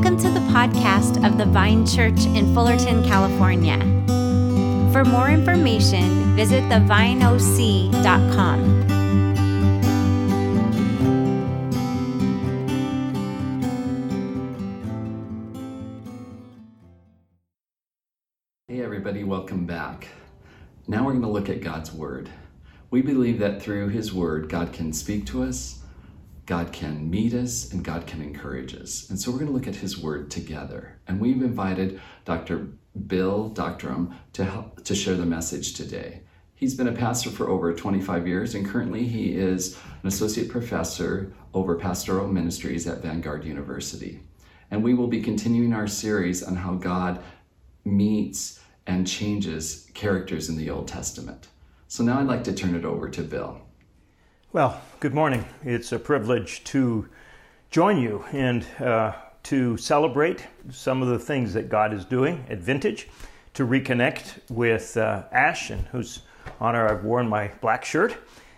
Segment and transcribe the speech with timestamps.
[0.00, 3.76] Welcome to the podcast of the Vine Church in Fullerton, California.
[4.94, 8.80] For more information, visit thevineoc.com.
[18.68, 20.08] Hey, everybody, welcome back.
[20.88, 22.30] Now we're going to look at God's Word.
[22.90, 25.79] We believe that through His Word, God can speak to us,
[26.50, 29.08] God can meet us, and God can encourage us.
[29.08, 30.98] And so we're going to look at His Word together.
[31.06, 32.70] And we've invited Dr.
[33.06, 36.22] Bill Dogterom to help to share the message today.
[36.56, 41.32] He's been a pastor for over 25 years, and currently he is an associate professor
[41.54, 44.20] over pastoral ministries at Vanguard University.
[44.72, 47.22] And we will be continuing our series on how God
[47.84, 51.46] meets and changes characters in the Old Testament.
[51.86, 53.69] So now I'd like to turn it over to Bill.
[54.52, 55.44] Well, good morning.
[55.62, 57.08] It's a privilege to
[57.70, 59.12] join you and uh,
[59.44, 63.06] to celebrate some of the things that God is doing at Vintage,
[63.54, 66.22] to reconnect with uh, Ash, in whose
[66.58, 68.16] honor I've worn my black shirt,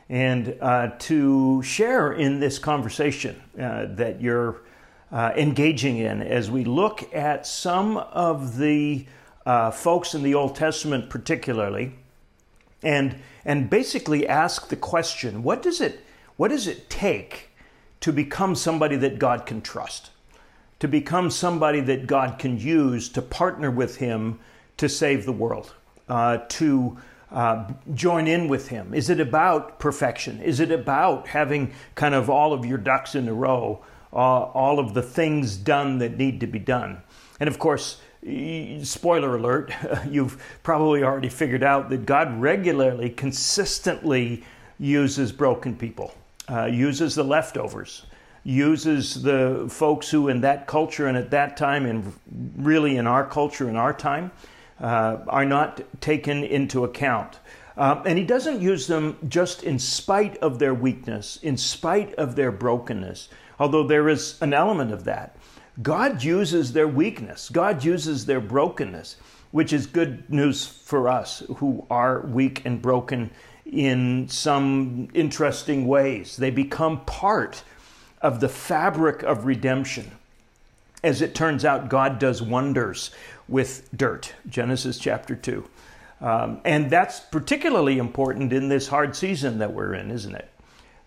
[0.08, 4.62] and uh, to share in this conversation uh, that you're
[5.10, 9.04] uh, engaging in as we look at some of the
[9.44, 11.92] uh, folks in the Old Testament, particularly
[12.82, 16.04] and and basically ask the question what does it
[16.36, 17.50] what does it take
[18.02, 20.10] to become somebody that God can trust?
[20.80, 24.40] To become somebody that God can use to partner with him
[24.76, 25.74] to save the world
[26.08, 26.98] uh, to
[27.30, 28.92] uh, join in with him?
[28.92, 30.40] Is it about perfection?
[30.40, 34.78] Is it about having kind of all of your ducks in a row uh, all
[34.78, 37.02] of the things done that need to be done?
[37.38, 39.72] And of course spoiler alert,
[40.08, 44.44] you've probably already figured out that God regularly, consistently
[44.78, 46.14] uses broken people,
[46.48, 48.06] uh, uses the leftovers,
[48.44, 52.12] uses the folks who, in that culture and at that time, and
[52.56, 54.30] really in our culture in our time,
[54.80, 57.38] uh, are not taken into account.
[57.76, 62.36] Um, and he doesn't use them just in spite of their weakness, in spite of
[62.36, 65.36] their brokenness, although there is an element of that.
[65.80, 69.16] God uses their weakness, God uses their brokenness,
[69.52, 73.30] which is good news for us who are weak and broken
[73.64, 76.36] in some interesting ways.
[76.36, 77.62] They become part
[78.20, 80.10] of the fabric of redemption.
[81.02, 83.10] As it turns out, God does wonders
[83.48, 84.34] with dirt.
[84.48, 85.68] Genesis chapter 2.
[86.20, 90.48] Um, and that's particularly important in this hard season that we're in, isn't it?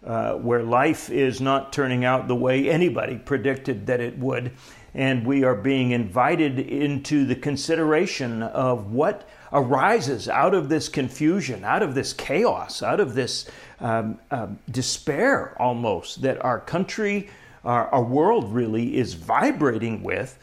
[0.05, 4.51] Uh, where life is not turning out the way anybody predicted that it would.
[4.93, 11.63] And we are being invited into the consideration of what arises out of this confusion,
[11.63, 13.49] out of this chaos, out of this
[13.79, 17.29] um, um, despair almost that our country,
[17.63, 20.37] our, our world really is vibrating with.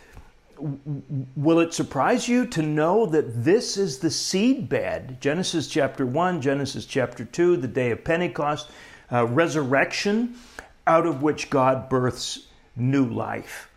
[1.37, 5.19] Will it surprise you to know that this is the seedbed?
[5.19, 8.71] Genesis chapter 1, Genesis chapter 2, the day of Pentecost
[9.13, 10.35] uh, resurrection
[10.87, 12.47] out of which God births
[12.77, 13.69] new life.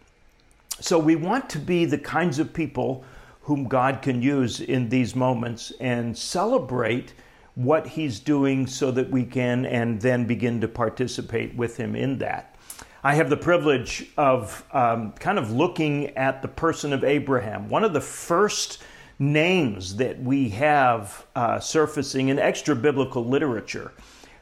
[0.79, 3.03] So we want to be the kinds of people
[3.41, 7.13] whom God can use in these moments and celebrate
[7.53, 12.17] what He's doing so that we can and then begin to participate with Him in
[12.17, 12.55] that.
[13.03, 17.83] I have the privilege of um, kind of looking at the person of Abraham, one
[17.83, 18.81] of the first
[19.19, 23.91] names that we have uh, surfacing in extra biblical literature.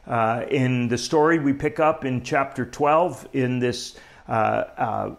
[0.06, 3.96] Uh, in the story we pick up in chapter 12, in this
[4.28, 5.14] uh, uh,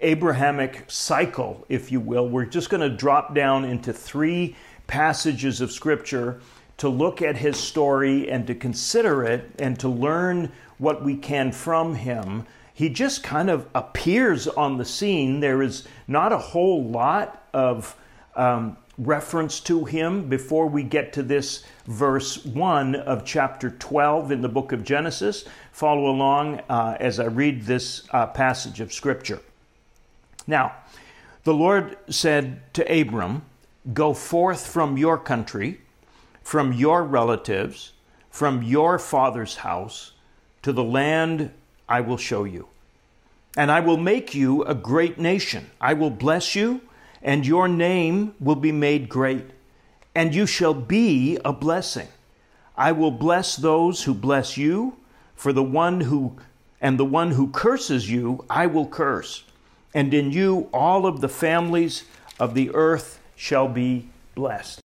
[0.00, 5.72] Abrahamic cycle, if you will, we're just going to drop down into three passages of
[5.72, 6.40] Scripture
[6.76, 11.52] to look at his story and to consider it and to learn what we can
[11.52, 12.46] from him.
[12.72, 15.40] He just kind of appears on the scene.
[15.40, 17.94] There is not a whole lot of
[18.34, 24.42] um, reference to him before we get to this verse 1 of chapter 12 in
[24.42, 25.44] the book of Genesis.
[25.72, 29.40] Follow along uh, as I read this uh, passage of Scripture.
[30.46, 30.74] Now,
[31.44, 33.42] the Lord said to Abram,
[33.94, 35.80] Go forth from your country,
[36.42, 37.92] from your relatives,
[38.30, 40.12] from your father's house,
[40.62, 41.52] to the land
[41.88, 42.68] I will show you.
[43.56, 45.70] And I will make you a great nation.
[45.80, 46.82] I will bless you
[47.22, 49.46] and your name will be made great,
[50.14, 52.08] and you shall be a blessing.
[52.76, 54.96] I will bless those who bless you,
[55.34, 56.36] for the one who
[56.80, 59.44] and the one who curses you I will curse,
[59.92, 62.04] and in you all of the families
[62.38, 64.80] of the earth shall be blessed.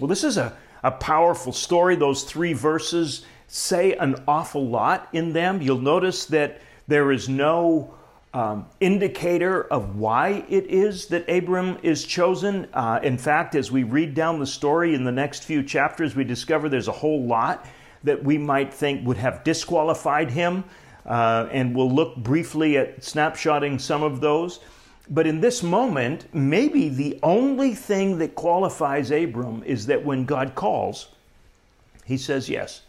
[0.00, 1.96] Well, this is a, a powerful story.
[1.96, 5.60] Those three verses say an awful lot in them.
[5.60, 7.94] You'll notice that there is no
[8.34, 12.66] um, indicator of why it is that Abram is chosen.
[12.72, 16.24] Uh, in fact, as we read down the story in the next few chapters, we
[16.24, 17.66] discover there's a whole lot
[18.04, 20.64] that we might think would have disqualified him.
[21.04, 24.60] Uh, and we'll look briefly at snapshotting some of those.
[25.10, 30.54] But in this moment, maybe the only thing that qualifies Abram is that when God
[30.54, 31.08] calls,
[32.04, 32.82] he says yes.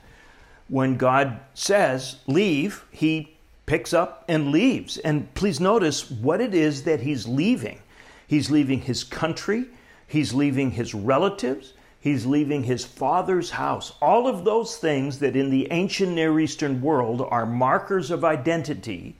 [0.70, 3.33] When God says leave, he
[3.66, 4.98] picks up and leaves.
[4.98, 7.80] And please notice what it is that he's leaving.
[8.28, 9.66] He's leaving his country,
[10.08, 13.94] he's leaving his relatives, he's leaving his father's house.
[14.02, 19.16] All of those things that in the ancient Near Eastern world are markers of identity,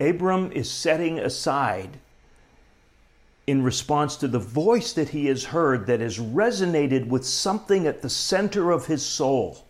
[0.00, 1.98] Abram is setting aside
[3.46, 8.02] in response to the voice that he has heard that has resonated with something at
[8.02, 9.64] the center of his soul.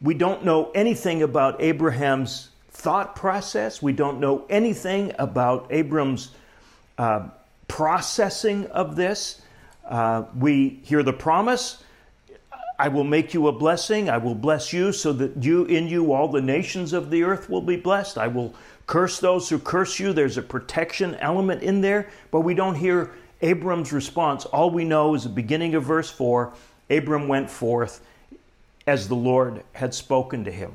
[0.00, 2.48] We don't know anything about Abraham's
[2.82, 3.80] thought process.
[3.80, 6.30] We don't know anything about Abram's
[6.98, 7.28] uh,
[7.68, 9.40] processing of this.
[9.88, 11.82] Uh, we hear the promise
[12.82, 14.10] I will make you a blessing.
[14.10, 17.48] I will bless you so that you in you all the nations of the earth
[17.48, 18.18] will be blessed.
[18.18, 18.54] I will
[18.88, 20.12] curse those who curse you.
[20.12, 24.46] There's a protection element in there, but we don't hear Abram's response.
[24.46, 26.52] All we know is the beginning of verse 4
[26.90, 28.04] Abram went forth
[28.84, 30.74] as the Lord had spoken to him.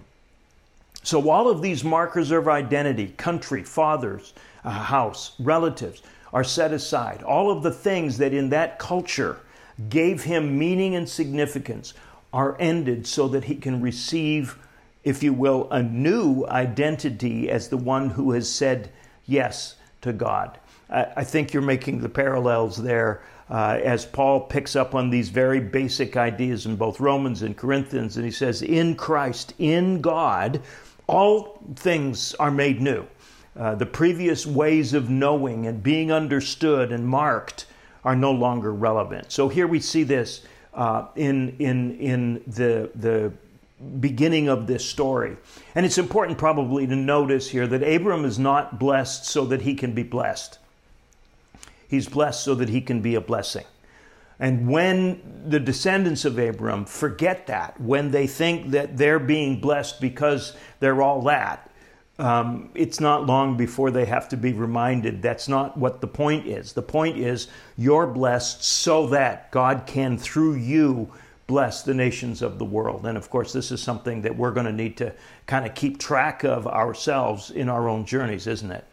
[1.07, 4.33] So, all of these markers of identity country, fathers,
[4.65, 6.01] a house, relatives
[6.33, 7.24] are set aside.
[7.24, 9.39] All of the things that in that culture
[9.88, 11.94] gave him meaning and significance
[12.33, 14.57] are ended so that he can receive,
[15.06, 18.92] if you will, a new identity as the one who has said
[19.25, 20.60] yes to God.
[20.89, 25.62] I, think you're making the parallels there uh, as Paul picks up on these very
[25.62, 30.62] basic ideas in both Romans and Corinthians, and he says, In Christ, in God,
[31.07, 33.06] all things are made new.
[33.57, 37.65] Uh, the previous ways of knowing and being understood and marked
[38.04, 39.31] are no longer relevant.
[39.31, 40.44] So here we see this
[40.74, 43.33] uh, in, in, in the, the
[44.00, 45.38] beginning of this story.
[45.74, 49.75] And it's important probably to notice here that Abram is not blessed so that he
[49.75, 50.60] can be blessed.
[51.88, 53.65] He's blessed so that he can be a blessing.
[54.39, 60.00] And when the descendants of Abram forget that, when they think that they're being blessed
[60.00, 61.72] because they're all that,
[62.19, 66.48] um, it's not long before they have to be reminded that's not what the point
[66.48, 66.74] is.
[66.74, 67.48] The point is
[67.78, 71.12] you're blessed so that God can, through you,
[71.45, 73.06] bless the nations of the world.
[73.06, 75.13] And of course, this is something that we're going to need to
[75.45, 78.84] kind of keep track of ourselves in our own journeys, isn't it?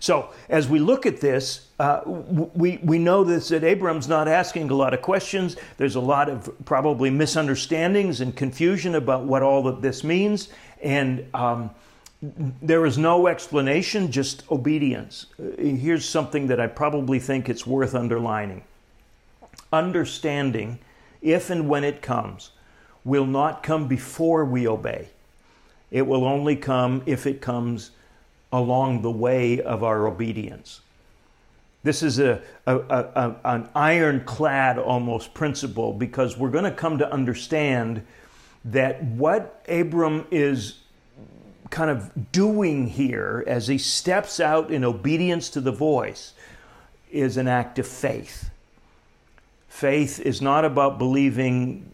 [0.00, 4.70] So, as we look at this, uh, we, we know this, that Abram's not asking
[4.70, 5.56] a lot of questions.
[5.76, 10.48] There's a lot of probably misunderstandings and confusion about what all of this means.
[10.82, 11.70] And um,
[12.20, 15.26] there is no explanation, just obedience.
[15.40, 18.62] Uh, here's something that I probably think it's worth underlining.
[19.72, 20.78] Understanding,
[21.20, 22.50] if and when it comes,
[23.04, 25.08] will not come before we obey.
[25.90, 27.90] It will only come if it comes
[28.52, 30.80] along the way of our obedience.
[31.82, 37.12] This is a, a, a, an ironclad almost principle because we're going to come to
[37.12, 38.06] understand
[38.64, 40.78] that what Abram is
[41.70, 46.34] kind of doing here as he steps out in obedience to the voice
[47.10, 48.50] is an act of faith.
[49.68, 51.91] Faith is not about believing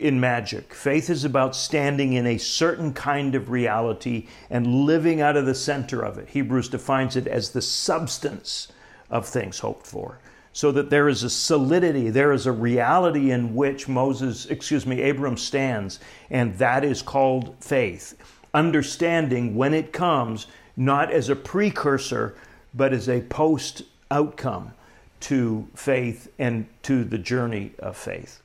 [0.00, 0.72] in magic.
[0.72, 5.54] Faith is about standing in a certain kind of reality and living out of the
[5.54, 6.28] center of it.
[6.30, 8.68] Hebrews defines it as the substance
[9.10, 10.18] of things hoped for.
[10.52, 15.08] So that there is a solidity, there is a reality in which Moses, excuse me,
[15.08, 18.16] Abram stands, and that is called faith.
[18.52, 22.34] Understanding when it comes, not as a precursor,
[22.74, 24.72] but as a post outcome
[25.20, 28.40] to faith and to the journey of faith.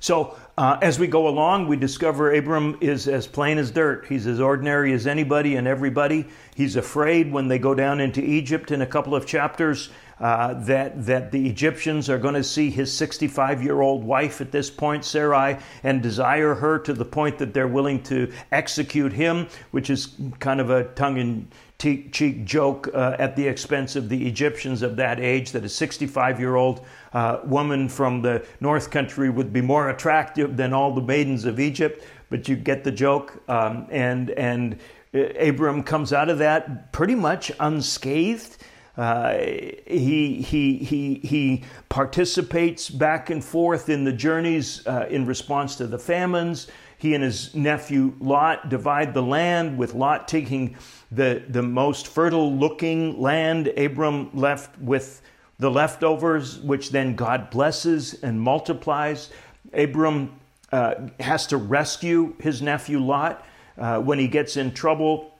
[0.00, 4.06] So, uh, as we go along, we discover Abram is as plain as dirt.
[4.06, 6.26] He's as ordinary as anybody and everybody.
[6.54, 11.04] He's afraid when they go down into Egypt in a couple of chapters uh, that,
[11.04, 15.04] that the Egyptians are going to see his 65 year old wife at this point,
[15.04, 20.16] Sarai, and desire her to the point that they're willing to execute him, which is
[20.38, 24.96] kind of a tongue in cheek joke uh, at the expense of the Egyptians of
[24.96, 29.60] that age that a 65 year old uh, woman from the North Country would be
[29.60, 32.04] more attractive than all the maidens of Egypt.
[32.30, 33.42] But you get the joke.
[33.48, 34.78] Um, and, and
[35.14, 38.56] uh, Abram comes out of that pretty much unscathed.
[38.96, 45.76] Uh, he, he, he, he participates back and forth in the journeys uh, in response
[45.76, 46.68] to the famines.
[46.98, 50.76] He and his nephew Lot divide the land, with Lot taking
[51.12, 53.68] the, the most fertile looking land.
[53.68, 55.20] Abram left with
[55.58, 59.30] the leftovers, which then God blesses and multiplies.
[59.72, 60.32] Abram
[60.72, 63.44] uh, has to rescue his nephew Lot
[63.78, 65.32] uh, when he gets in trouble.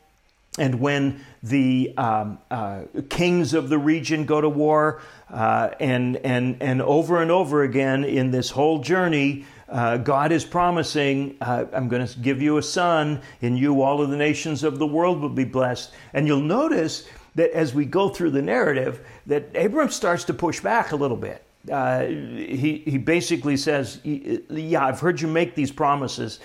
[0.58, 6.56] And when the um, uh, kings of the region go to war, uh, and, and,
[6.62, 11.88] and over and over again in this whole journey, uh, God is promising, uh, I'm
[11.88, 15.20] going to give you a son, in you all of the nations of the world
[15.20, 15.92] will be blessed.
[16.12, 20.60] And you'll notice that as we go through the narrative, that Abram starts to push
[20.60, 21.42] back a little bit.
[21.70, 26.38] Uh, he, he basically says, Yeah, I've heard you make these promises.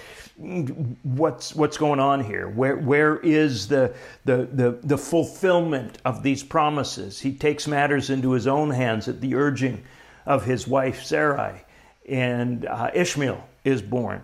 [1.04, 2.50] What's, what's going on here?
[2.50, 3.94] Where, where is the,
[4.25, 7.20] the, the, the fulfillment of these promises?
[7.20, 9.84] He takes matters into his own hands at the urging
[10.25, 11.63] of his wife Sarai
[12.12, 14.24] and uh, Ishmael is born,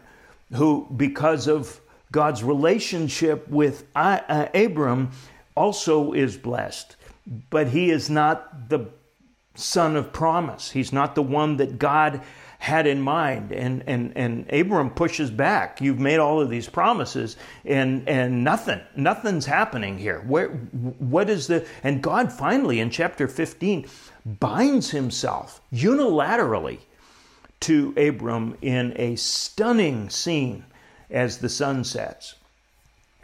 [0.53, 1.79] who, because of
[2.11, 5.11] God's relationship with uh, Abram,
[5.55, 6.97] also is blessed.
[7.49, 8.89] But he is not the
[9.55, 10.71] son of promise.
[10.71, 12.21] He's not the one that God
[12.59, 13.51] had in mind.
[13.51, 15.79] And, and, and Abram pushes back.
[15.79, 20.23] You've made all of these promises, and, and nothing, nothing's happening here.
[20.27, 23.87] Where, what is the, and God finally in chapter 15
[24.25, 26.79] binds himself unilaterally
[27.61, 30.65] to Abram in a stunning scene
[31.09, 32.35] as the sun sets.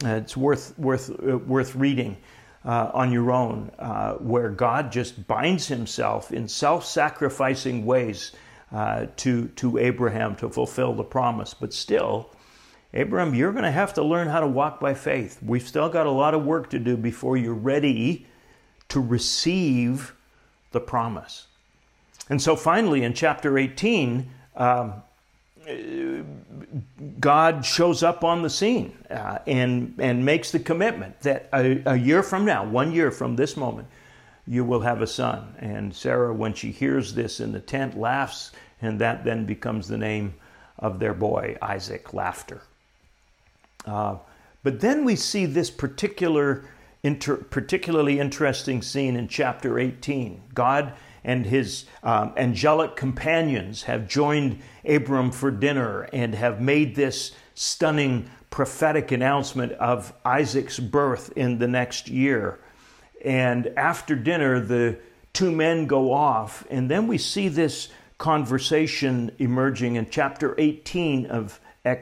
[0.04, 2.18] Uh, it's worth, worth, uh, worth reading
[2.66, 8.32] uh, on your own, uh, where God just binds himself in self sacrificing ways
[8.72, 11.54] uh, to, to Abraham to fulfill the promise.
[11.54, 12.32] But still,
[12.94, 15.40] Abraham, you're going to have to learn how to walk by faith.
[15.44, 18.25] We've still got a lot of work to do before you're ready
[18.90, 20.13] to receive
[20.72, 21.48] the promise.
[22.30, 24.94] And so finally, in chapter 18, um,
[27.20, 31.96] God shows up on the scene uh, and, and makes the commitment that a, a,
[31.96, 33.88] year from now, one year from this moment,
[34.46, 35.56] you will have a son.
[35.60, 38.51] And Sarah, when she hears this in the tent, laughs,
[38.82, 40.34] and that then becomes the name
[40.80, 42.62] of their boy, Isaac, laughter.
[43.86, 44.18] Uh,
[44.63, 46.65] but then we see this particular,
[47.03, 50.42] inter, particularly interesting scene in chapter 18.
[50.53, 57.32] God and his um, angelic companions have joined Abram for dinner and have made this
[57.56, 62.60] stunning prophetic announcement of Isaac's birth in the next year.
[63.24, 64.98] And after dinner, the
[65.32, 71.60] two men go off, and then we see this conversation emerging in chapter 18 of,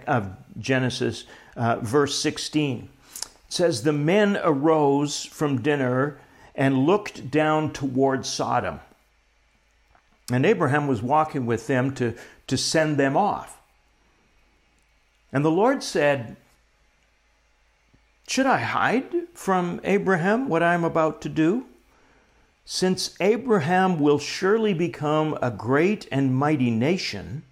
[0.07, 1.23] of Genesis,
[1.55, 2.89] uh, verse 16.
[3.15, 6.19] It says, The men arose from dinner
[6.53, 8.81] and looked down toward Sodom.
[10.29, 12.15] And Abraham was walking with them to,
[12.47, 13.61] to send them off.
[15.31, 16.35] And the Lord said,
[18.27, 21.65] Should I hide from Abraham what I am about to do?
[22.65, 27.43] Since Abraham will surely become a great and mighty nation,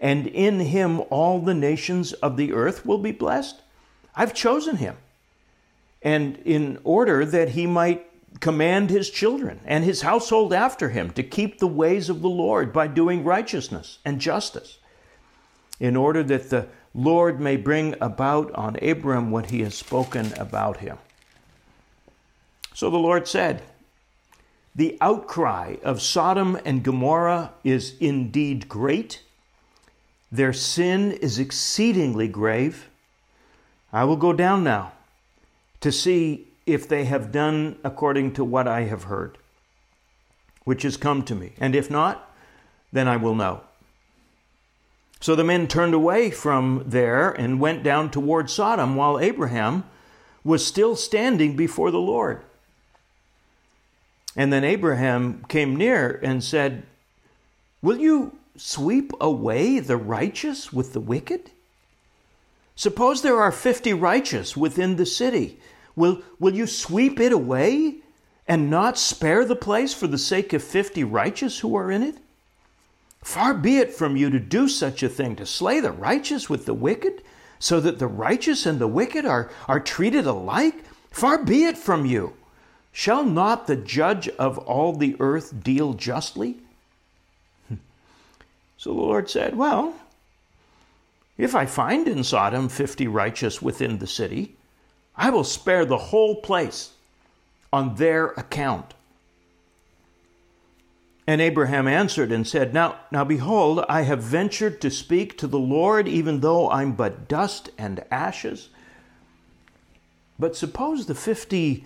[0.00, 3.62] and in him all the nations of the earth will be blessed,
[4.14, 4.96] I've chosen him.
[6.02, 8.07] And in order that he might
[8.40, 12.72] command his children and his household after him to keep the ways of the Lord
[12.72, 14.78] by doing righteousness and justice,
[15.80, 20.78] in order that the Lord may bring about on Abram what he has spoken about
[20.78, 20.98] him.
[22.74, 23.62] So the Lord said,
[24.74, 29.22] The outcry of Sodom and Gomorrah is indeed great.
[30.30, 32.88] Their sin is exceedingly grave.
[33.92, 34.92] I will go down now
[35.80, 39.38] to see if they have done according to what I have heard,
[40.64, 41.52] which has come to me.
[41.58, 42.30] And if not,
[42.92, 43.62] then I will know.
[45.20, 49.84] So the men turned away from there and went down toward Sodom while Abraham
[50.44, 52.42] was still standing before the Lord.
[54.36, 56.84] And then Abraham came near and said,
[57.82, 61.50] Will you sweep away the righteous with the wicked?
[62.76, 65.58] Suppose there are fifty righteous within the city
[65.98, 67.96] Will, will you sweep it away
[68.46, 72.16] and not spare the place for the sake of fifty righteous who are in it?
[73.22, 76.64] Far be it from you to do such a thing, to slay the righteous with
[76.64, 77.22] the wicked,
[77.58, 80.84] so that the righteous and the wicked are, are treated alike?
[81.10, 82.34] Far be it from you.
[82.92, 86.58] Shall not the judge of all the earth deal justly?
[87.68, 87.76] Hmm.
[88.76, 89.94] So the Lord said, Well,
[91.36, 94.56] if I find in Sodom fifty righteous within the city,
[95.18, 96.92] I will spare the whole place
[97.72, 98.94] on their account.
[101.26, 105.58] And Abraham answered and said, Now, now behold, I have ventured to speak to the
[105.58, 108.70] Lord, even though I'm but dust and ashes.
[110.38, 111.84] But suppose the fifty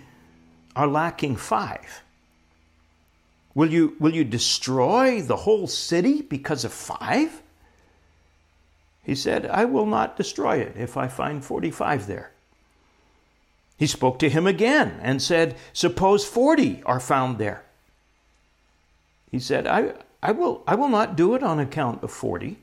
[0.75, 2.03] are lacking five.
[3.55, 7.41] Will you, will you destroy the whole city because of five?
[9.03, 12.32] He said, I will not destroy it if I find 45 there.
[13.77, 17.63] He spoke to him again and said, Suppose 40 are found there.
[19.31, 22.57] He said, I, I, will, I will not do it on account of 40.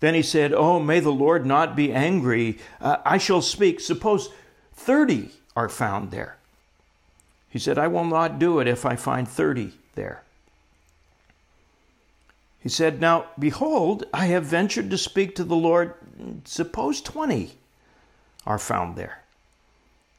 [0.00, 2.58] Then he said, Oh, may the Lord not be angry.
[2.80, 3.80] Uh, I shall speak.
[3.80, 4.28] Suppose
[4.74, 6.36] 30 are found there.
[7.48, 10.22] He said, I will not do it if I find 30 there.
[12.60, 15.94] He said, Now, behold, I have ventured to speak to the Lord.
[16.44, 17.52] Suppose 20
[18.46, 19.23] are found there.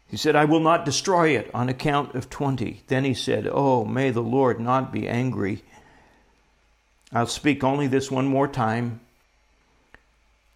[0.09, 2.83] He said, I will not destroy it on account of 20.
[2.87, 5.63] Then he said, Oh, may the Lord not be angry.
[7.11, 8.99] I'll speak only this one more time.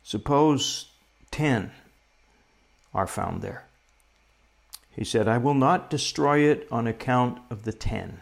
[0.04, 0.90] Suppose
[1.32, 1.72] 10
[2.94, 3.66] are found there.
[4.92, 8.22] He said, I will not destroy it on account of the 10.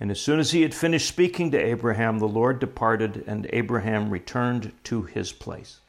[0.00, 4.08] And as soon as he had finished speaking to Abraham, the Lord departed, and Abraham
[4.08, 5.80] returned to his place.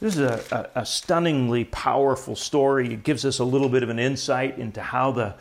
[0.00, 2.94] This is a, a, a, stunningly powerful story.
[2.94, 5.34] It gives us a little bit of an insight into how the,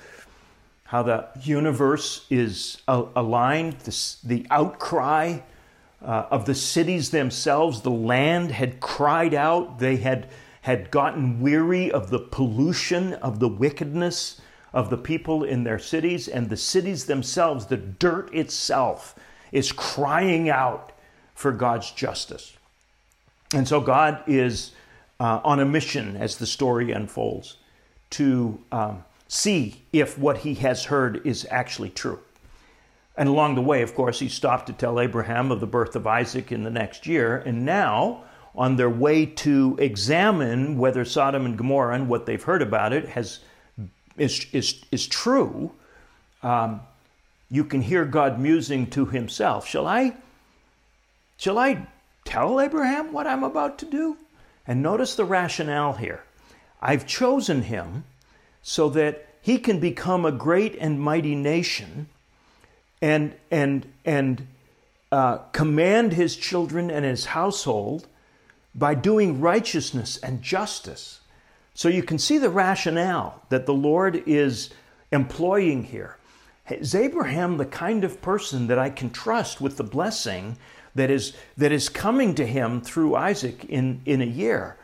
[0.83, 5.39] how the universe is aligned, the, the outcry
[6.01, 7.81] uh, of the cities themselves.
[7.81, 10.27] The land had cried out, they had,
[10.61, 14.41] had gotten weary of the pollution, of the wickedness
[14.73, 19.15] of the people in their cities, and the cities themselves, the dirt itself,
[19.53, 20.91] is crying out
[21.33, 22.57] for God's justice.
[23.53, 24.72] And so God is
[25.20, 27.58] uh, on a mission as the story unfolds
[28.12, 32.20] to um, see if what he has heard is actually true.
[33.18, 36.08] And along the way, of course, he stopped to tell Abraham of the birth of
[36.08, 37.38] Isaac in the next year.
[37.38, 38.24] And now,
[38.56, 43.09] on their way to examine whether Sodom and Gomorrah and what they've heard about it
[43.09, 43.40] has,
[44.18, 45.72] is, is, is true,
[46.44, 46.81] um,
[47.51, 49.68] you can hear God musing to himself.
[49.68, 50.16] Shall I,
[51.38, 51.88] shall I
[52.29, 54.15] tell Abraham what I'm about to do?
[54.68, 56.24] And notice the rationale here.
[56.79, 58.03] I've chosen him
[58.61, 62.07] so that he can become a great and mighty nation
[63.01, 64.48] and, and, and
[65.11, 68.07] uh, command his children and his household
[68.75, 71.22] by doing righteousness and justice.
[71.74, 74.70] So you can see the rationale that the Lord is
[75.11, 76.18] employing here.
[76.70, 80.57] Is Abraham the kind of person that I can trust with the blessing
[80.95, 84.77] that is, that is coming to him through Isaac in, in a year.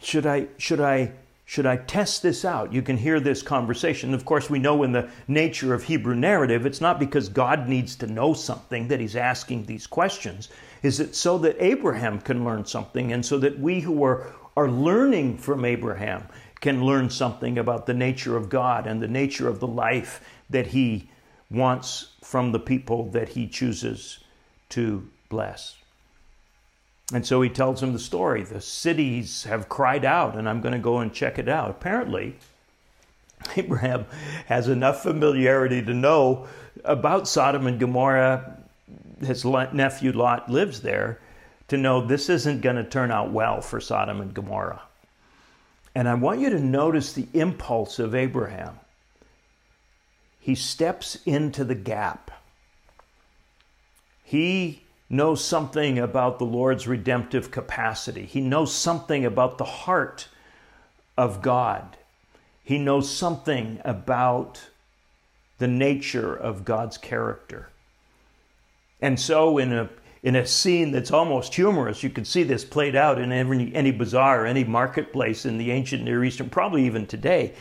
[0.00, 1.12] Should I, should, I,
[1.44, 2.72] should I test this out?
[2.72, 4.14] You can hear this conversation.
[4.14, 7.94] Of course, we know in the nature of Hebrew narrative, it's not because God needs
[7.96, 10.48] to know something that he's asking these questions.
[10.82, 14.70] Is it so that Abraham can learn something and so that we who are, are
[14.70, 16.26] learning from Abraham
[16.60, 20.68] can learn something about the nature of God and the nature of the life that
[20.68, 21.08] he
[21.50, 24.20] wants from the people that he chooses
[24.72, 25.76] to bless.
[27.12, 28.42] And so he tells him the story.
[28.42, 31.70] The cities have cried out, and I'm going to go and check it out.
[31.70, 32.36] Apparently,
[33.56, 34.06] Abraham
[34.46, 36.46] has enough familiarity to know
[36.84, 38.58] about Sodom and Gomorrah.
[39.20, 41.20] His nephew Lot lives there
[41.68, 44.82] to know this isn't going to turn out well for Sodom and Gomorrah.
[45.94, 48.78] And I want you to notice the impulse of Abraham.
[50.40, 52.30] He steps into the gap.
[54.32, 58.24] He knows something about the Lord's redemptive capacity.
[58.24, 60.28] He knows something about the heart
[61.18, 61.98] of God.
[62.64, 64.70] He knows something about
[65.58, 67.68] the nature of God's character.
[69.02, 69.90] And so, in a,
[70.22, 73.90] in a scene that's almost humorous, you can see this played out in every, any
[73.90, 77.52] bazaar, any marketplace in the ancient Near East, and probably even today.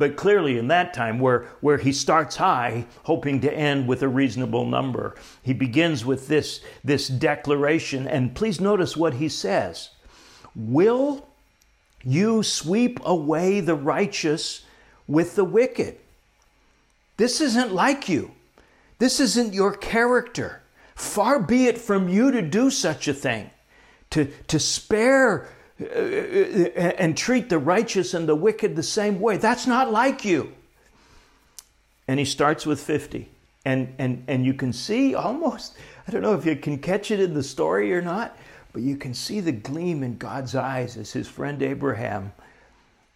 [0.00, 4.08] But clearly, in that time, where, where he starts high, hoping to end with a
[4.08, 8.08] reasonable number, he begins with this, this declaration.
[8.08, 9.90] And please notice what he says
[10.56, 11.28] Will
[12.02, 14.64] you sweep away the righteous
[15.06, 15.98] with the wicked?
[17.18, 18.30] This isn't like you.
[19.00, 20.62] This isn't your character.
[20.94, 23.50] Far be it from you to do such a thing,
[24.08, 29.20] to, to spare Uh, uh, uh, and treat the righteous and the wicked the same
[29.20, 29.36] way.
[29.36, 30.52] That's not like you.
[32.06, 33.30] And he starts with 50.
[33.64, 35.76] And, and, and you can see almost,
[36.08, 38.36] I don't know if you can catch it in the story or not,
[38.72, 42.32] but you can see the gleam in God's eyes as his friend Abraham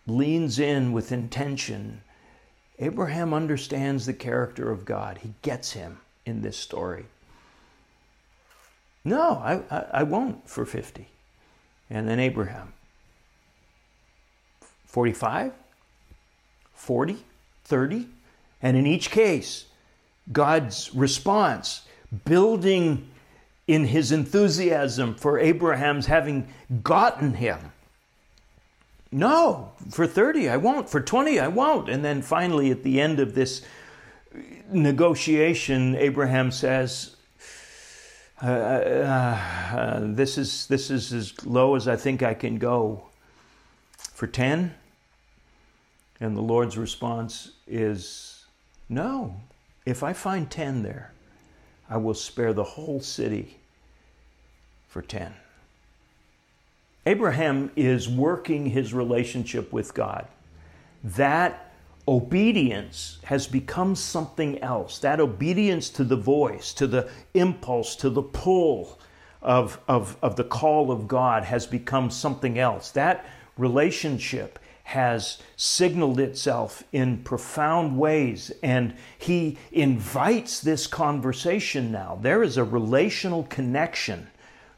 [0.06, 2.00] leans in with intention
[2.78, 5.18] Abraham understands the character of God.
[5.18, 7.06] He gets him in this story.
[9.04, 11.06] No, I, I, I won't for 50.
[11.94, 12.72] And then Abraham.
[14.86, 15.52] 45,
[16.74, 17.18] 40,
[17.64, 18.08] 30.
[18.60, 19.66] And in each case,
[20.32, 21.82] God's response,
[22.24, 23.08] building
[23.68, 26.48] in his enthusiasm for Abraham's having
[26.82, 27.72] gotten him.
[29.12, 31.88] No, for 30 I won't, for 20 I won't.
[31.88, 33.62] And then finally, at the end of this
[34.72, 37.13] negotiation, Abraham says,
[38.44, 43.06] uh, uh, uh, this, is, this is as low as I think I can go.
[44.12, 44.74] For 10?
[46.20, 48.44] And the Lord's response is,
[48.88, 49.40] No,
[49.86, 51.12] if I find 10 there,
[51.88, 53.56] I will spare the whole city
[54.88, 55.34] for 10.
[57.06, 60.26] Abraham is working his relationship with God.
[61.02, 61.63] That
[62.06, 64.98] obedience has become something else.
[64.98, 68.98] That obedience to the voice, to the impulse, to the pull
[69.40, 72.90] of, of, of the call of God has become something else.
[72.90, 73.24] That
[73.56, 82.18] relationship has signaled itself in profound ways, and he invites this conversation now.
[82.20, 84.28] There is a relational connection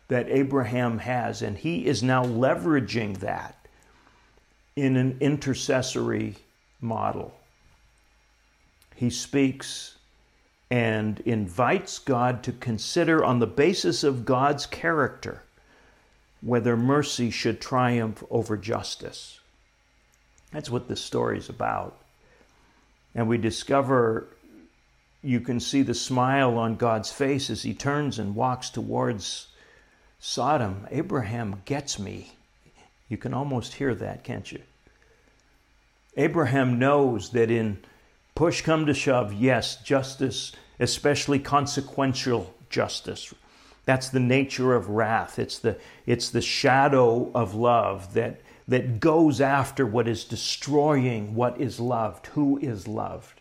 [0.08, 3.66] that Abraham has, and he is now leveraging that
[4.76, 6.36] in an intercessory
[6.80, 7.34] model.
[8.94, 9.96] He speaks
[10.70, 15.42] and invites God to consider, on the basis of God's character,
[16.40, 19.40] whether mercy should triumph over justice.
[20.52, 21.98] That's what this story is about.
[23.14, 24.28] And we discover
[25.22, 29.48] you can see the smile on God's face as he turns and walks towards
[30.20, 30.86] Sodom.
[30.90, 32.32] Abraham gets me.
[33.08, 34.62] You can almost hear that, can't you?
[36.16, 37.78] Abraham knows that in
[38.34, 43.32] push come to shove, yes, justice, especially consequential justice.
[43.84, 45.38] That's the nature of wrath.
[45.38, 51.60] It's the, it's the shadow of love that that goes after what is destroying what
[51.60, 53.40] is loved, who is loved.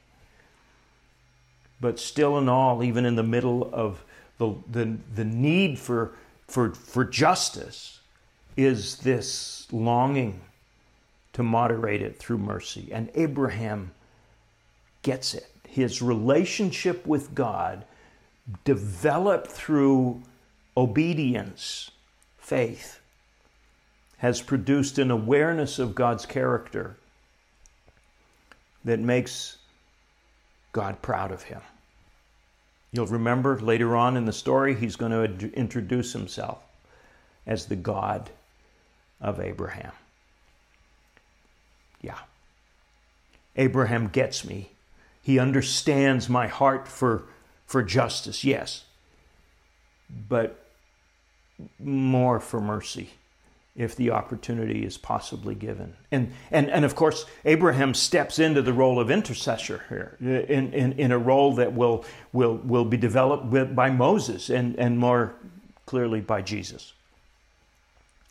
[1.82, 4.04] But still, in all, even in the middle of
[4.38, 6.14] the, the, the need for,
[6.48, 8.00] for, for justice,
[8.56, 10.42] is this longing
[11.36, 12.88] to moderate it through mercy.
[12.94, 13.92] And Abraham
[15.02, 15.52] gets it.
[15.68, 17.84] His relationship with God
[18.64, 20.22] developed through
[20.78, 21.92] obedience,
[22.38, 23.02] faith,
[24.20, 26.96] has produced an awareness of God's character
[28.86, 29.58] that makes
[30.72, 31.60] God proud of him.
[32.94, 36.64] You'll remember later on in the story, he's going to introduce himself
[37.46, 38.30] as the God
[39.20, 39.92] of Abraham.
[42.02, 42.20] Yeah.
[43.56, 44.72] Abraham gets me.
[45.22, 47.24] He understands my heart for,
[47.66, 48.86] for justice, yes,
[50.30, 50.66] but
[51.80, 53.12] more for mercy
[53.76, 55.96] if the opportunity is possibly given.
[56.12, 60.94] And, and, and of course, Abraham steps into the role of intercessor here, in, in,
[60.94, 65.36] in a role that will, will, will be developed with, by Moses and, and more
[65.86, 66.94] clearly by Jesus.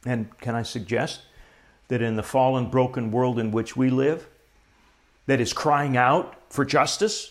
[0.06, 1.22] And can I suggest
[1.88, 4.26] that in the fallen, broken world in which we live,
[5.26, 7.30] that is crying out for justice,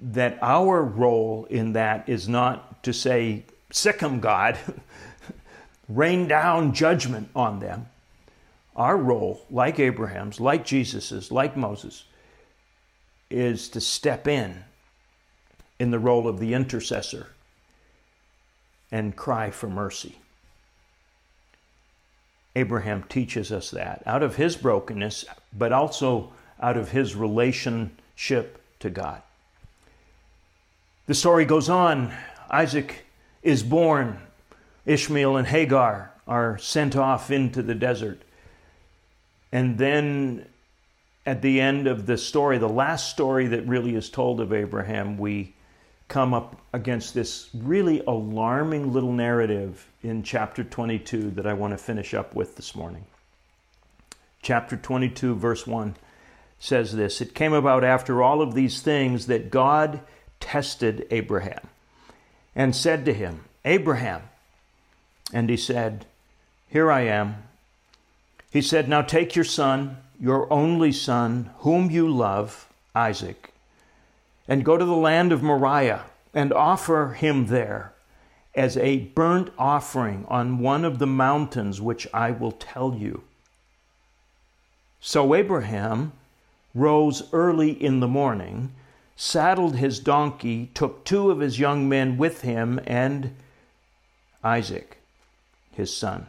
[0.00, 4.58] that our role in that is not to say, sick 'em, God.
[5.88, 7.86] rain down judgment on them.
[8.74, 12.04] Our role, like Abraham's, like Jesus's, like Moses,
[13.30, 14.64] is to step in
[15.78, 17.28] in the role of the intercessor
[18.90, 20.18] and cry for mercy.
[22.54, 25.24] Abraham teaches us that out of his brokenness,
[25.56, 29.22] but also out of his relationship to God.
[31.06, 32.14] The story goes on.
[32.50, 33.06] Isaac
[33.42, 34.20] is born
[34.86, 38.20] Ishmael and Hagar are sent off into the desert.
[39.50, 40.46] And then
[41.24, 45.18] at the end of the story, the last story that really is told of Abraham,
[45.18, 45.54] we
[46.08, 51.78] come up against this really alarming little narrative in chapter 22 that I want to
[51.78, 53.04] finish up with this morning.
[54.42, 55.94] Chapter 22, verse 1
[56.58, 60.00] says this It came about after all of these things that God
[60.40, 61.68] tested Abraham
[62.54, 64.22] and said to him, Abraham,
[65.32, 66.06] and he said,
[66.68, 67.44] Here I am.
[68.50, 73.51] He said, Now take your son, your only son, whom you love, Isaac,
[74.48, 77.92] and go to the land of Moriah and offer him there
[78.54, 83.24] as a burnt offering on one of the mountains which I will tell you.
[85.00, 86.12] So Abraham
[86.74, 88.72] rose early in the morning,
[89.16, 93.34] saddled his donkey, took two of his young men with him, and
[94.44, 94.98] Isaac,
[95.72, 96.26] his son.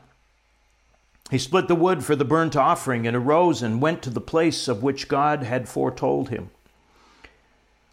[1.31, 4.67] He split the wood for the burnt offering and arose and went to the place
[4.67, 6.51] of which God had foretold him.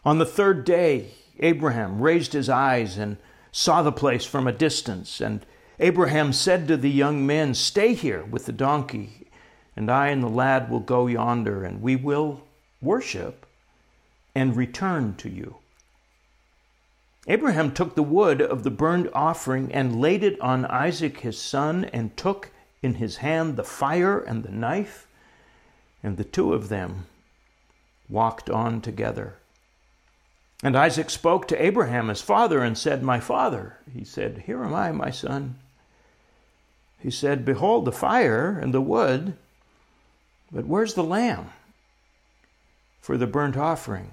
[0.04, 3.18] On the third day, Abraham raised his eyes and
[3.52, 5.20] saw the place from a distance.
[5.20, 5.44] And
[5.78, 9.28] Abraham said to the young men, Stay here with the donkey,
[9.76, 12.42] and I and the lad will go yonder, and we will
[12.80, 13.46] worship
[14.34, 15.56] and return to you.
[17.26, 21.84] Abraham took the wood of the burnt offering and laid it on Isaac his son,
[21.86, 22.50] and took
[22.82, 25.06] in his hand the fire and the knife,
[26.02, 27.06] and the two of them
[28.08, 29.39] walked on together.
[30.62, 33.78] And Isaac spoke to Abraham his father and said, My father.
[33.92, 35.56] He said, Here am I, my son.
[36.98, 39.36] He said, Behold the fire and the wood,
[40.52, 41.50] but where's the lamb
[43.00, 44.12] for the burnt offering?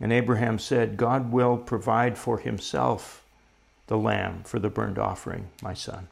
[0.00, 3.22] And Abraham said, God will provide for himself
[3.88, 6.08] the lamb for the burnt offering, my son.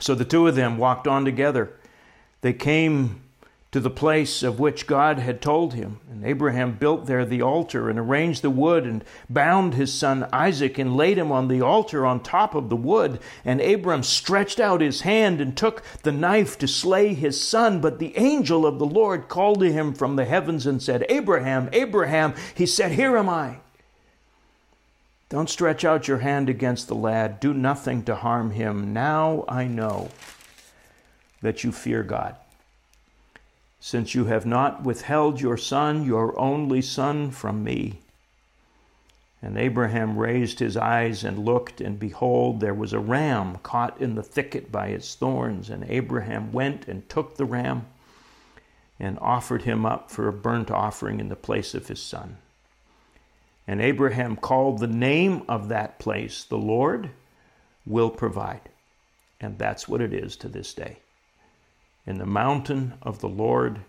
[0.00, 1.70] So the two of them walked on together.
[2.40, 3.20] They came
[3.70, 6.00] to the place of which God had told him.
[6.10, 10.78] And Abraham built there the altar and arranged the wood and bound his son Isaac
[10.78, 13.20] and laid him on the altar on top of the wood.
[13.44, 17.82] And Abram stretched out his hand and took the knife to slay his son.
[17.82, 21.68] But the angel of the Lord called to him from the heavens and said, Abraham,
[21.74, 22.34] Abraham.
[22.54, 23.58] He said, Here am I.
[25.28, 27.38] Don't stretch out your hand against the lad.
[27.38, 28.94] Do nothing to harm him.
[28.94, 30.08] Now I know
[31.42, 32.34] that you fear God
[33.80, 37.98] since you have not withheld your son, your only son, from me.
[39.40, 44.16] And Abraham raised his eyes and looked, and behold, there was a ram caught in
[44.16, 45.70] the thicket by its thorns.
[45.70, 47.86] And Abraham went and took the ram
[48.98, 52.38] and offered him up for a burnt offering in the place of his son.
[53.68, 57.10] And Abraham called the name of that place, The Lord
[57.86, 58.62] will provide.
[59.40, 60.98] And that's what it is to this day.
[62.08, 63.80] In the mountain of the Lord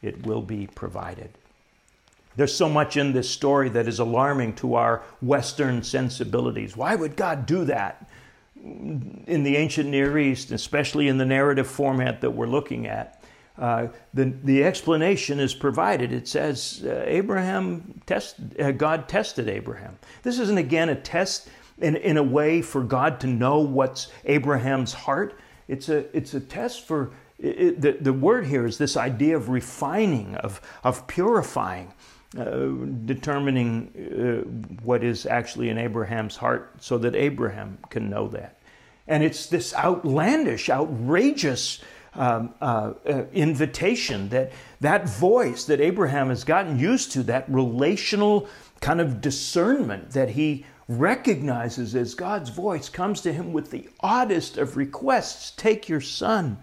[0.00, 1.28] it will be provided.
[2.34, 6.78] There's so much in this story that is alarming to our Western sensibilities.
[6.78, 8.08] Why would God do that
[8.56, 13.22] in the ancient Near East, especially in the narrative format that we're looking at?
[13.58, 16.10] Uh, the, the explanation is provided.
[16.10, 19.98] It says uh, Abraham test, uh, God tested Abraham.
[20.22, 24.94] This isn't again a test in, in a way for God to know what's Abraham's
[24.94, 25.38] heart.
[25.66, 29.48] It's a, it's a test for it, the, the word here is this idea of
[29.48, 31.92] refining, of, of purifying,
[32.36, 32.68] uh,
[33.04, 34.48] determining uh,
[34.82, 38.58] what is actually in Abraham's heart so that Abraham can know that.
[39.06, 41.80] And it's this outlandish, outrageous
[42.14, 48.48] um, uh, uh invitation that that voice that Abraham has gotten used to, that relational
[48.80, 54.56] kind of discernment that he recognizes as God's voice, comes to him with the oddest
[54.56, 56.58] of requests take your son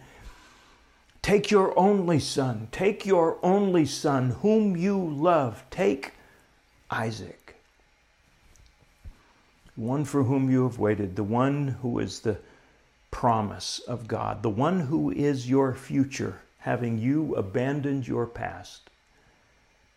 [1.26, 6.14] Take your only son, take your only son, whom you love, take
[6.92, 7.56] Isaac,
[9.76, 12.38] one for whom you have waited, the one who is the
[13.10, 18.92] promise of God, the one who is your future, having you abandoned your past,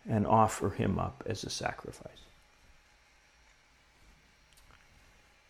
[0.09, 2.23] and offer him up as a sacrifice.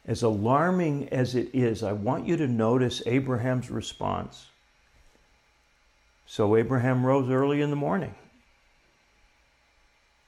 [0.05, 4.47] As alarming as it is, I want you to notice Abraham's response.
[6.31, 8.13] So Abraham rose early in the morning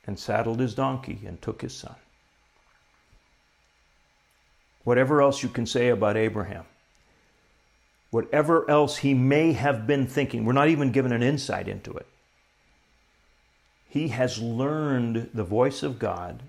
[0.07, 1.93] and saddled his donkey and took his son.
[4.83, 6.65] Whatever else you can say about Abraham,
[8.09, 12.07] whatever else he may have been thinking, we're not even given an insight into it.
[13.87, 16.41] He has learned the voice of God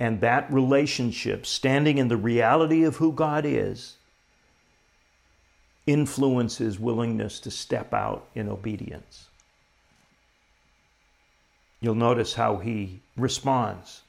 [0.00, 3.96] and that relationship, standing in the reality of who God is,
[5.86, 9.26] influence his willingness to step out in obedience.
[11.80, 14.02] You'll notice how he responds.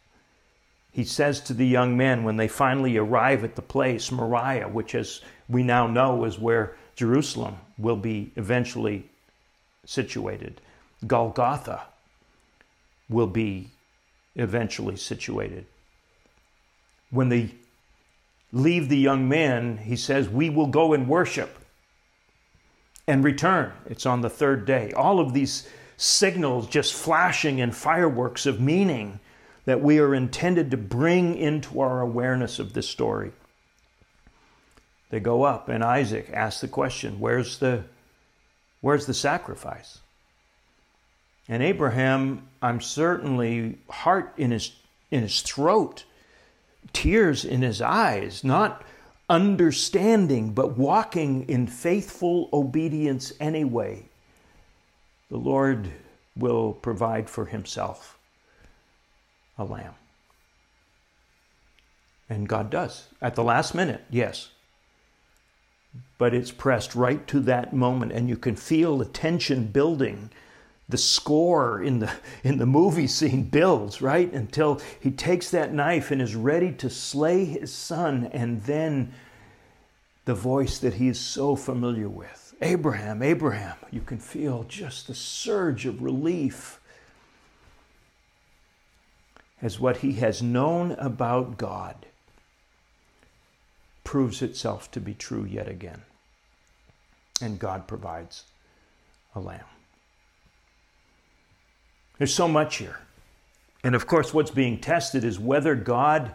[0.92, 4.94] He says to the young men when they finally arrive at the place, Moriah, which
[4.94, 9.10] as we now know is where Jerusalem will be eventually
[9.86, 10.62] situated,
[11.08, 11.82] Golgotha
[13.10, 13.72] will be
[14.36, 15.66] eventually situated.
[17.10, 17.56] When they
[18.52, 21.58] leave the young men, he says, We will go and worship
[23.08, 23.72] and return.
[23.86, 24.92] It's on the third day.
[24.94, 29.20] All of these signals just flashing in fireworks of meaning
[29.66, 33.32] that we are intended to bring into our awareness of this story.
[35.10, 37.84] They go up, and Isaac asks the question, Where's the,
[38.82, 40.00] where's the sacrifice?
[41.48, 44.72] And Abraham, I'm certainly heart in his
[45.12, 46.06] in his throat,
[46.92, 48.84] tears in his eyes, not
[49.34, 54.06] understanding, but walking in faithful obedience anyway.
[55.32, 55.90] The Lord
[56.38, 58.20] will provide for himself
[59.58, 59.96] a lamb.
[62.30, 63.08] And God does.
[63.22, 64.52] At the last minute, yes.
[66.20, 70.30] But it's pressed right to that moment, and you can feel the tension building.
[70.94, 72.12] The score in the,
[72.44, 74.32] in the movie scene builds, right?
[74.32, 79.12] Until he takes that knife and is ready to slay his son, and then
[80.26, 83.76] the voice that he is so familiar with Abraham, Abraham.
[83.90, 86.80] You can feel just the surge of relief
[89.64, 92.06] as what he has known about God
[94.04, 96.04] proves itself to be true yet again.
[97.42, 98.44] And God provides
[99.34, 99.66] a lamb.
[102.24, 103.00] There's so much here.
[103.84, 106.34] And of course, what's being tested is whether God,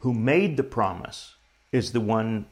[0.00, 1.36] who made the promise,
[1.72, 2.44] is the one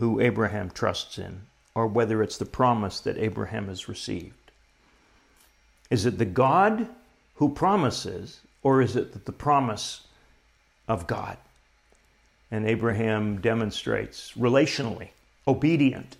[0.00, 1.42] who Abraham trusts in,
[1.76, 4.50] or whether it's the promise that Abraham has received.
[5.88, 6.88] Is it the God
[7.36, 10.00] who promises, or is it the promise
[10.88, 11.36] of God?
[12.50, 15.10] And Abraham demonstrates relationally,
[15.46, 16.16] obedient,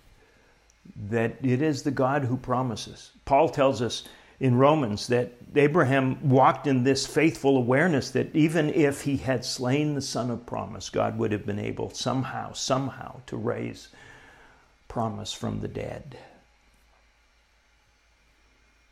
[1.09, 3.11] that it is the God who promises.
[3.25, 4.03] Paul tells us
[4.39, 9.95] in Romans that Abraham walked in this faithful awareness that even if he had slain
[9.95, 13.89] the son of promise, God would have been able somehow, somehow to raise
[14.87, 16.17] promise from the dead.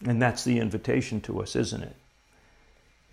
[0.06, 1.96] And that's the invitation to us, isn't it?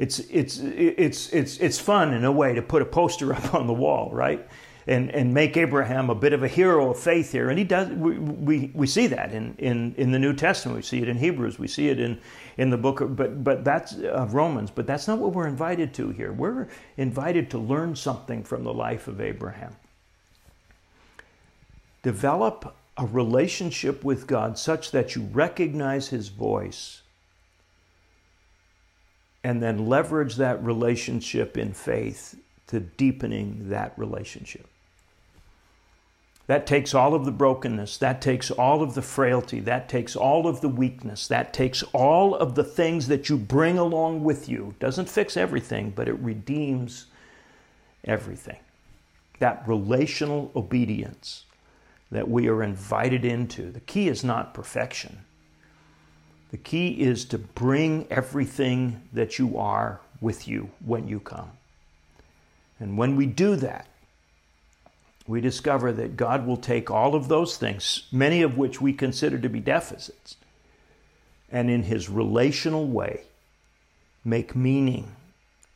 [0.00, 3.66] it's it's it's it's it's fun in a way to put a poster up on
[3.66, 4.48] the wall, right?
[4.90, 7.88] And and make Abraham a bit of a hero of faith here, and he does.
[7.90, 10.76] We we, we see that in, in in the New Testament.
[10.76, 11.58] We see it in Hebrews.
[11.58, 12.20] We see it in
[12.58, 14.70] in the book of but but that's of Romans.
[14.70, 16.32] But that's not what we're invited to here.
[16.32, 19.76] We're invited to learn something from the life of Abraham.
[22.02, 27.02] Develop a relationship with God such that you recognize His voice
[29.42, 34.69] and then leverage that relationship in faith to deepening that relationship.
[36.50, 40.48] That takes all of the brokenness, that takes all of the frailty, that takes all
[40.48, 44.74] of the weakness, that takes all of the things that you bring along with you.
[44.80, 47.06] Doesn't fix everything, but it redeems
[48.02, 48.58] everything.
[49.38, 51.44] That relational obedience
[52.10, 53.70] that we are invited into.
[53.70, 55.20] The key is not perfection.
[56.50, 61.52] The key is to bring everything that you are with you when you come.
[62.80, 63.86] And when we do that,
[65.30, 69.38] we discover that God will take all of those things, many of which we consider
[69.38, 70.36] to be deficits,
[71.52, 73.20] and in His relational way,
[74.24, 75.12] make meaning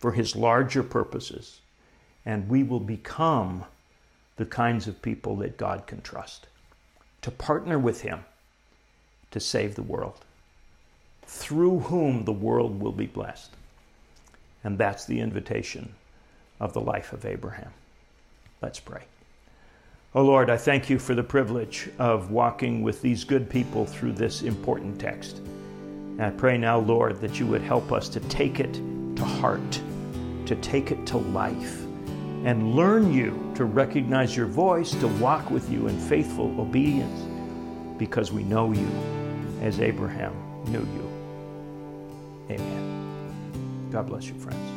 [0.01, 1.61] for His larger purposes.
[2.27, 3.64] And we will become
[4.37, 6.49] the kinds of people that God can trust
[7.23, 8.25] to partner with Him
[9.31, 10.25] to save the world
[11.27, 13.53] through whom the world will be blessed.
[14.64, 15.95] And that's the invitation
[16.59, 17.71] of the life of Abraham.
[18.61, 19.05] Let's pray.
[20.16, 24.12] Oh Lord, I thank you for the privilege of walking with these good people through
[24.12, 25.38] this important text.
[25.38, 29.81] And I pray now, Lord, that you would help us to take it to heart,
[30.46, 31.83] to take it to life,
[32.44, 37.27] and learn you to recognize your voice, to walk with you in faithful obedience,
[37.98, 38.88] because we know you
[39.62, 40.33] as Abraham
[40.66, 42.55] knew you.
[42.55, 43.90] Amen.
[43.90, 44.74] God bless you, friends.